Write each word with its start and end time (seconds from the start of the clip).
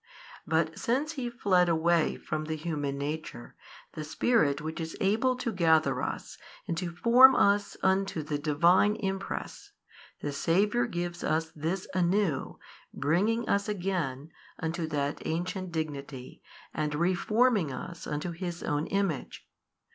But 0.47 0.79
since 0.79 1.11
He 1.11 1.29
fled 1.29 1.69
away 1.69 2.17
from 2.17 2.45
the 2.45 2.55
human 2.55 2.97
nature, 2.97 3.53
the 3.91 4.03
Spirit 4.03 4.59
which 4.59 4.79
is 4.81 4.97
able 4.99 5.35
to 5.35 5.51
gather 5.51 6.01
us 6.01 6.39
and 6.67 6.75
to 6.79 6.89
form 6.95 7.35
us 7.35 7.77
unto 7.83 8.23
the 8.23 8.39
Divine 8.39 8.95
Impress, 8.95 9.73
the 10.19 10.31
Saviour 10.31 10.87
gives 10.87 11.23
us 11.23 11.51
this 11.51 11.87
anew 11.93 12.57
bringing 12.91 13.47
us 13.47 13.69
again 13.69 14.31
unto 14.57 14.87
that 14.87 15.21
ancient 15.27 15.71
Dignity 15.71 16.41
and 16.73 16.95
reforming 16.95 17.71
us 17.71 18.07
unto 18.07 18.31
His 18.31 18.63
own 18.63 18.87
Image. 18.87 19.47